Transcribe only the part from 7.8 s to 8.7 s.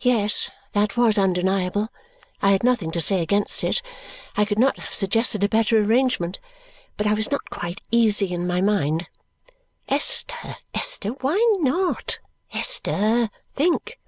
easy in my